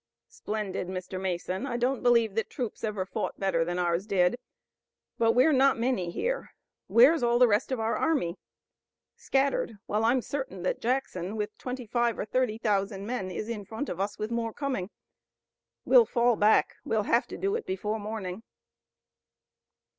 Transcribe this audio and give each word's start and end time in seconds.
"Splendid, 0.29 0.87
Mr. 0.87 1.21
Mason, 1.21 1.67
I 1.67 1.77
don't 1.77 2.01
believe 2.01 2.33
that 2.33 2.49
troops 2.49 2.83
ever 2.83 3.05
fought 3.05 3.39
better 3.39 3.63
than 3.63 3.77
ours 3.77 4.07
did. 4.07 4.39
But 5.19 5.33
we're 5.33 5.53
not 5.53 5.77
many 5.77 6.09
here. 6.09 6.55
Where's 6.87 7.21
all 7.21 7.37
the 7.37 7.47
rest 7.47 7.71
of 7.71 7.79
our 7.79 7.95
army? 7.95 8.39
Scattered, 9.15 9.77
while 9.85 10.03
I'm 10.03 10.23
certain 10.23 10.63
that 10.63 10.81
Jackson 10.81 11.35
with 11.35 11.55
twenty 11.59 11.85
five 11.85 12.17
or 12.17 12.25
thirty 12.25 12.57
thousand 12.57 13.05
men 13.05 13.29
is 13.29 13.47
in 13.47 13.63
front 13.63 13.89
of 13.89 13.99
us, 13.99 14.17
with 14.17 14.31
more 14.31 14.53
coming. 14.53 14.89
We'll 15.85 16.07
fall 16.07 16.35
back. 16.35 16.77
We'll 16.83 17.03
have 17.03 17.27
to 17.27 17.37
do 17.37 17.53
it 17.53 17.67
before 17.67 17.99
morning." 17.99 18.41